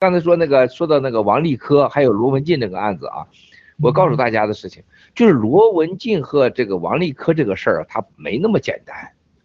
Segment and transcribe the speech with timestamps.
[0.00, 3.26] 刚才说那个说到那个王立科还有罗文静这个案子啊，
[3.80, 8.96] 我告诉大家的事情就是罗文静和这个王立科这个事儿，他没那么简单。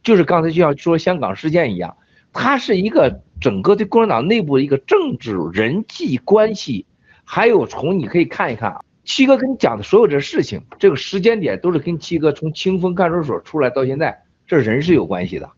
[0.04, 1.98] 就是刚才就像说香港事件一样，
[2.32, 6.86] 它是一个整个的共产党内部的一个政治人际关系，
[7.24, 15.50] 还有从你可以看一看啊，七哥跟你讲的所有这事情，这个时间点都是跟七哥从清风看守所出来到现在，这人是有关系的，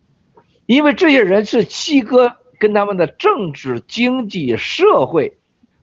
[0.68, 5.38] 因为这些人是七哥跟他们的政治、经济、社会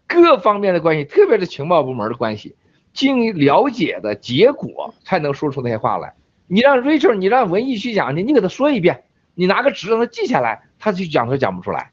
[0.07, 2.57] 各方面的关系，特别是情报部门的关系，
[2.93, 6.15] 经了解的结果才能说出那些话来。
[6.47, 9.05] 你让 Rachel，你让文艺去讲去，你给他说一遍，
[9.35, 11.93] 你拿个纸让他记下来，他去讲他讲不出来，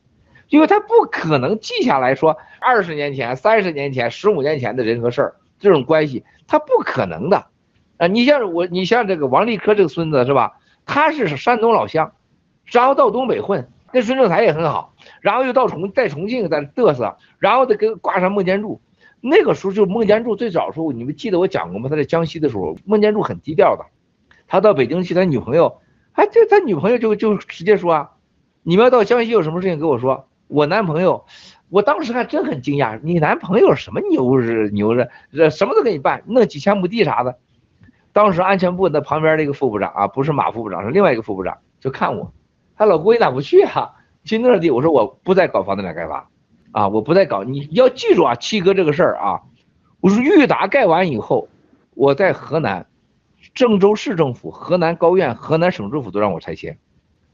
[0.49, 7.47] 因为他不可能记下来说二十年前、三十年前、十五年前的人和事儿这种关系，他不可能的。
[7.97, 10.57] 啊，你像我，你像这个王立科这个孙子是吧？
[10.85, 12.13] 他是山东老乡，
[12.65, 18.81] 然后到东北混，那孙政才也很好，然后又到重在重庆在嘚瑟，然后再跟挂上孟建柱。
[19.21, 21.89] 那个时候就孟建柱最早的时候，你们记得我讲过吗？
[21.89, 23.85] 他在江西的时候，孟建柱很低调的。
[24.47, 25.79] 他到北京去，他女朋友，
[26.13, 28.11] 哎，这他女朋友就就直接说啊，
[28.63, 30.27] 你们要到江西有什么事情跟我说。
[30.47, 31.25] 我男朋友，
[31.69, 37.37] 我当时还真很惊讶，你男朋友什么牛是牛是，这什么都给你办，弄几千亩地啥的。
[38.13, 42.33] 当时安全部的旁边那个副部长啊，不是马副部长，是另外一个副部长，就看我，
[42.79, 43.91] 他老郭你咋不去啊？
[44.23, 46.29] 去那地，我说我不再搞房地产开发，
[46.71, 49.41] 啊，我不再搞，你要记住啊，七哥这个事儿啊，
[49.99, 51.49] 我说裕达盖完以后，
[51.93, 52.85] 我在河南。
[53.53, 56.77] 郑州市政府、河南高院、河南省政府都让我拆迁。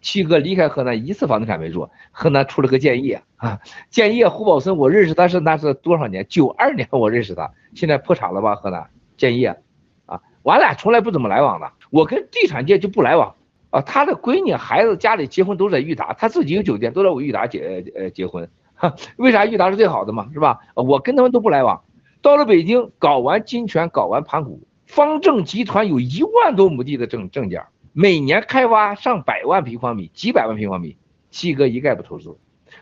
[0.01, 6.25] 七哥离开河南一次房地产没做，河南出了个建业啊，建业胡宝森，我认识他是那是多少年？
[6.27, 8.55] 九二年我认识他，现在破产了吧？
[8.55, 9.59] 河南建业
[10.05, 13.35] 啊，我俩从来不怎么来往的，我跟地产界就不来往
[13.75, 13.81] 啊。
[13.81, 20.29] 他的闺女、孩子家里结婚都在裕达，他自己有酒店都在我裕达结呃结婚，哈，为啥裕达是最好的嘛？
[20.33, 20.59] 是吧？
[20.75, 21.83] 我跟他们都不来往。
[22.21, 24.61] 到了北京，搞完金泉，搞完盘古。
[24.87, 30.95] 方正集团有一万多亩地的证证件，每年开发上百万平方米，几百万平方米，
[31.31, 32.37] 七哥一概不投资，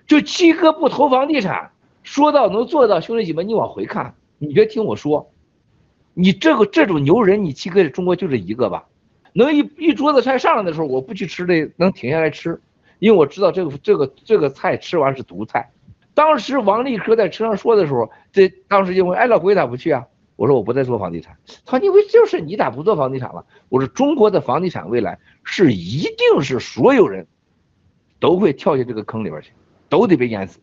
[0.06, 1.72] 就七哥不投房地产，
[2.03, 5.32] 说到能做到，兄弟姐妹，你往回看，你别听我说，
[6.14, 8.86] 你这个这种牛人，你七哥中国就这一个吧，
[9.34, 12.62] 能一一桌子菜上来的时候，我不去吃这，能停下来吃，
[13.00, 15.70] 因为我知道这个这个这个菜吃完是毒菜。
[16.14, 20.06] 当时王立科在车上说的时候，这当时就问，哎，老郭咋不去啊？
[20.36, 23.46] 我说我不再做房地产，他说你为就是你咋不做房地产了？
[23.70, 27.28] 我说中国的房地产未来是一定是所有人
[28.20, 29.52] 都会跳进这个坑里边去，
[29.90, 30.60] 都得被淹死。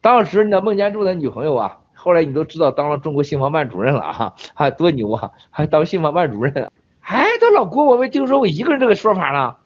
[0.00, 6.70] 当时那孟建柱的女朋友啊，后来你都知道当了中国信访办主任了啊， 还多牛啊，还当信访办主任。
[7.52, 9.56] 老郭，我没听说过一个人这个说法呢，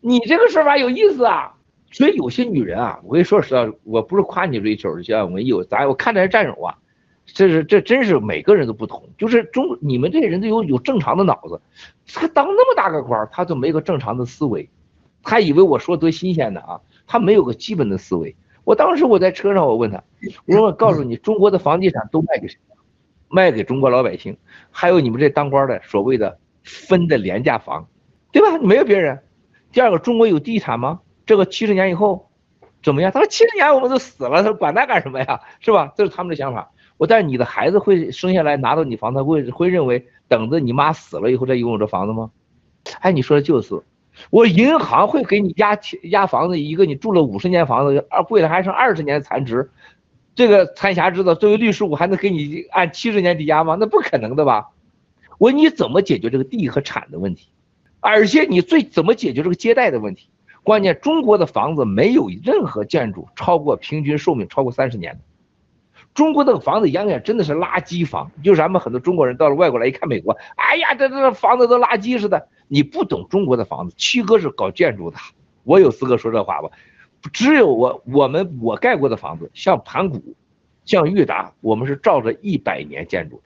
[0.00, 1.54] 你这个说法有意思啊。
[1.90, 6.78] 所以有些女人啊，我跟你说实话，我不是夸你追求，就，像我们有咱我看的是战友啊。
[7.26, 11.60] 这是这真是每个人都不同，就是中你们这些人都有有正常的脑子，
[12.12, 14.68] 他当那么大个官，他都没个正常的思维，
[15.22, 18.34] 他以为我说多新鲜的啊，他没有个基本的思维。
[18.64, 20.02] 我当时我在车上，我问他，
[20.46, 22.58] 我说我告诉你，中国的房地产都卖给谁？
[23.28, 24.36] 卖给中国老百姓，
[24.70, 27.88] 还有你们这当官的所谓的分的廉价房，
[28.30, 28.58] 对吧？
[28.58, 29.20] 没有别人。
[29.72, 31.00] 第二个，中国有地产吗？
[31.24, 32.30] 这个七十年以后
[32.82, 33.10] 怎么样？
[33.12, 35.40] 他说七十年我们都死了，他说管那干什么呀？
[35.60, 35.92] 是吧？
[35.96, 36.70] 这是他们的想法。
[36.98, 42.30] 我但你的孩子会生下来拿到你房子，会会认为等着你妈死了以后再拥有这房子吗？
[43.00, 43.82] 哎，你说的就是，
[44.30, 49.70] 我银行会给你押押房子，一个你住了五十年房子，二贵了还剩二十年残值，
[50.34, 53.76] 这个残霞知道作为律师我还能给你按七十年抵押吗？
[53.80, 54.68] 那不可能的吧？
[55.42, 57.48] 我你怎么解决这个地和产的问题？
[57.98, 60.30] 而且你最怎么解决这个接待的问题？
[60.62, 65.20] 关键中国的房子没有任何建筑超过平均寿命超过三十年的。
[66.14, 72.46] 中国那个房子永远真的是垃圾房，就是咱们很多中国人到了外国来一看美国，哎呀，这这房子都垃圾似的。
[72.68, 75.16] 你不懂中国的房子，七哥是搞建筑的，
[75.64, 76.70] 我有资格说这话吧？
[77.32, 80.36] 只有我我们我盖过的房子，像盘古，
[80.84, 83.42] 像裕达，我们是照着一百年建筑的，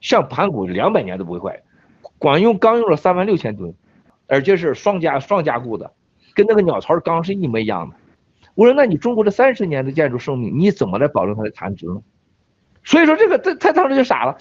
[0.00, 1.62] 像盘古两百年都不会坏，
[2.18, 3.74] 光用钢用了三万六千吨，
[4.26, 5.92] 而且是双加双加固的，
[6.34, 7.96] 跟那个鸟巢钢是一模一样的。
[8.54, 12.02] 我说，那你中国这三十年的建筑寿命，你怎么来保证它的残值呢？
[12.82, 14.36] 所以说这个他他当时就傻了。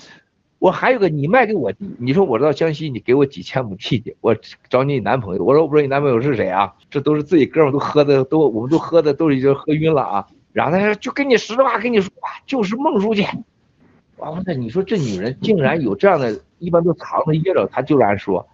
[0.60, 4.36] 我还有个，你卖给我，你说我到江西，你给我几千亩地，我
[4.70, 5.44] 找你男朋友。
[5.44, 6.74] 我说我不知道你男朋友是谁啊？
[6.90, 10.28] 这都是自己哥们都喝的，都我们都喝的都已经喝晕了啊。
[10.52, 12.12] 然后他说就跟你实话跟你说，
[12.46, 13.26] 就是孟书记。
[14.20, 18.46] 我说你说这女人竟然有这样的，一般都藏着掖着，她就然说。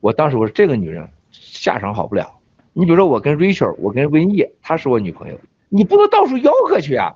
[0.00, 2.38] 我当时我说这个女人下场好不了。
[2.72, 5.38] 你比如说我跟 Rachel，我跟温叶，她是我女朋友，
[5.68, 7.14] 你不能到处吆喝去啊。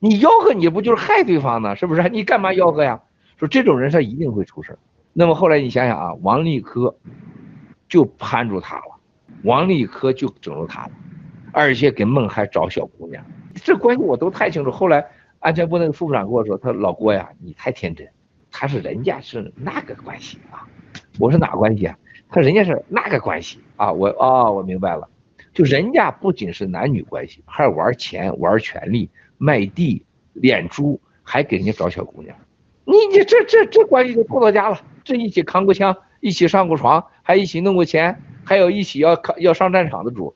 [0.00, 1.76] 你吆喝你不就是害对方呢？
[1.76, 2.08] 是不是？
[2.10, 3.00] 你干嘛吆喝呀？
[3.38, 4.78] 说这种人他一定会出事。
[5.12, 6.94] 那么后来你想想啊，王立科
[7.88, 8.96] 就攀住他了，
[9.42, 10.90] 王立科就整住他了，
[11.52, 13.24] 而且给孟还找小姑娘，
[13.54, 14.70] 这关系我都太清楚。
[14.70, 15.04] 后来
[15.44, 18.08] 安全部那个副部长跟我说，他说老郭呀，你太天真，
[18.50, 20.64] 他是人家是那个关系啊，
[21.18, 21.98] 我说哪关系啊？
[22.30, 25.06] 他说人家是那个关系啊，我哦，我明白了。
[25.52, 30.02] 就人家不仅是男女关系，还玩钱、玩权力、卖地、
[30.34, 32.34] 敛猪，还给人家找小姑娘。
[32.86, 40.34] 你你这这这关系就透到家了，这一起扛过枪，一起上过床，还一起弄过钱，还有一起要扛要上战场的主。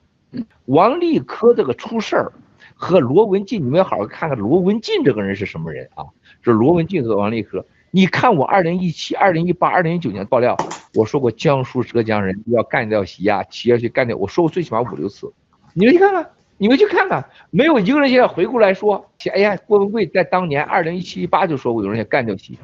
[0.66, 2.32] 王立科这个出事儿，
[2.80, 6.06] 和罗文进，你们要好好看看罗文进这个人是什么人啊？
[6.44, 7.66] 就是罗文进和王立科。
[7.90, 10.56] 你看我二零一七、二零一八、二零一九年爆料，
[10.94, 15.32] 我说过江苏、浙江人要干掉习呀，企业去干掉，我说过最起码五六次。
[15.74, 22.56] 你们去看看，你们去看看，没有一个人现在回过来说，哎呀，郭文贵在当年二零一七一八就说过有人要干掉习，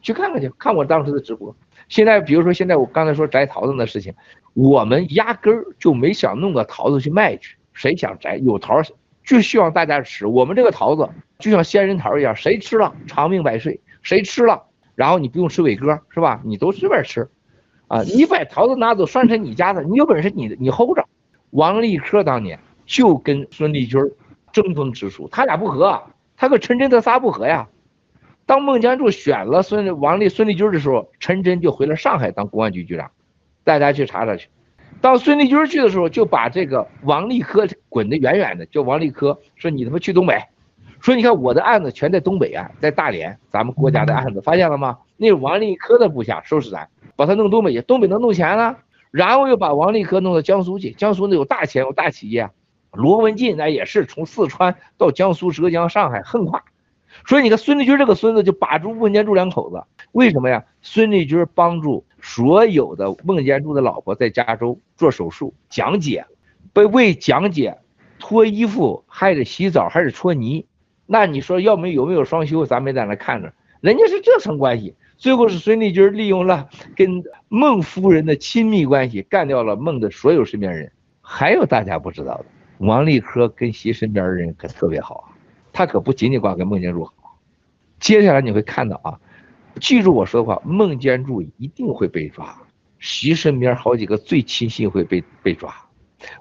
[0.00, 1.54] 去看看去，看我当时的直播。
[1.90, 4.14] 现在比如说现在我刚才说摘桃子那事情，
[4.54, 8.36] 我们压根儿就没想弄个桃子去卖去，谁想摘？
[8.36, 8.82] 有桃
[9.28, 10.26] 就希望大家吃。
[10.26, 11.06] 我们这个桃子
[11.38, 14.62] 就像仙人桃一样，谁吃了长命百岁，谁吃了。
[14.94, 16.40] 然后你不用吃伟哥是吧？
[16.44, 17.28] 你都随便吃，
[17.88, 21.04] 啊，你把桃子拿走算成你家的，你有本事你你 hold 着。
[21.50, 24.00] 王立科当年就跟孙立军
[24.50, 26.02] 争风吃醋，他俩不和，
[26.34, 27.68] 他和陈真他仨不和呀。
[28.46, 33.10] 当孟建柱选了孙王立孙立军的时候，陈真就回了上海当公安局局长，
[33.62, 34.48] 大家去查查去。
[35.00, 40.42] 当孙立军去的时候，就把这个王立科滚得远远的，叫王立科说你他妈去东北。
[41.00, 44.98] 说你看我的案子全在东北啊，在大连，咱们国家的案子发现了吗？
[45.16, 48.78] 那是王立科的部下收拾咱，把他弄东北去，东北能弄钱了，
[49.12, 52.50] 然后又把王立科弄到江苏去，江苏那有大钱有大企业，
[52.92, 56.64] 罗文进那也是从四川到江苏、浙江、上海横跨。
[57.24, 60.64] 所以你看孙立军这个孙子就把住孟建柱两口子，为什么呀？
[60.82, 66.26] 孙立军帮助所有的孟建柱的老婆在加州做手术，讲解，
[66.74, 67.78] 被为讲解
[68.18, 70.66] 脱衣服还得洗澡还是搓泥。
[71.06, 74.94] 那你说要没有没有双休，咱没在那看着，人家是这层关系。
[75.16, 80.92] 最后是孙立军利用了跟孟夫人的亲密关系，干掉了孟的所有身边人。
[81.22, 82.44] 还有大家不知道的，
[82.76, 85.32] 王立科跟习身边的人可特别好，
[85.72, 87.38] 他可不仅仅光跟孟建柱好。
[87.98, 89.18] 接下来你会看到啊，
[89.78, 92.56] 记住我说的话，孟建柱一定会被抓，
[92.98, 95.74] 习身边好几个最亲信会被被抓。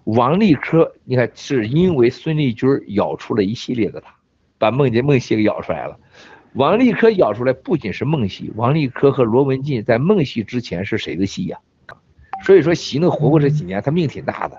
[0.04, 4.14] 王立科，你看是因为孙立军咬出了一系列的他。
[4.60, 6.00] 把孟建孟系给咬出来了，
[6.54, 11.60] 王立科咬出来不仅是孟系，王立科和罗文进在孟系之前是谁的戏呀？
[12.44, 14.58] 所以说习能活过这几年，他命挺大的。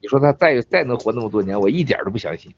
[0.00, 2.50] 你说他再再能活那么多年，我一点都不相信。